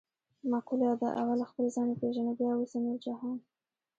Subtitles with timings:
[0.51, 3.37] مقوله ده: اول خپل ځان و پېژنه بیا ورسته نور جهان.